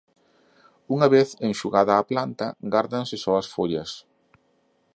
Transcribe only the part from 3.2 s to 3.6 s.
só as